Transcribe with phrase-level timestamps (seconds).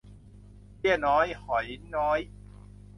[0.77, 1.65] เบี้ยน้อยหอย
[1.95, 2.19] น้อย